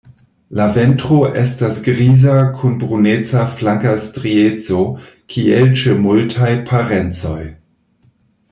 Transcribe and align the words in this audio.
La 0.59 0.65
ventro 0.75 1.17
estas 1.41 1.75
griza 1.87 2.37
kun 2.55 2.79
bruneca 2.83 3.43
flanka 3.59 3.93
strieco, 4.09 4.81
kiel 5.35 5.71
ĉe 5.83 5.97
multaj 6.07 6.51
parencoj. 6.73 7.41